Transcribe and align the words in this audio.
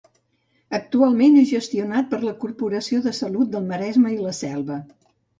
Actualment 0.75 1.35
és 1.41 1.49
gestionat 1.57 2.07
per 2.13 2.19
la 2.23 2.33
Corporació 2.43 3.01
de 3.03 3.13
Salut 3.17 3.51
del 3.57 3.67
Maresme 3.67 4.15
i 4.15 4.17
la 4.23 4.33
Selva. 4.39 4.79